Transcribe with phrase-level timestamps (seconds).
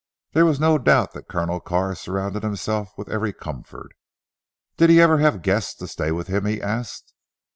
[0.33, 3.91] There was no doubt that Colonel Carr surrounded himself with every comfort.
[4.77, 7.13] "Did he ever have guests to stay with him?" he asked.